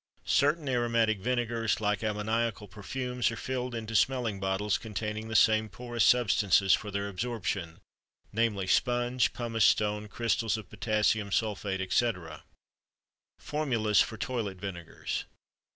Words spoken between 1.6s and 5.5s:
like ammoniacal perfumes, are filled into smelling bottles containing the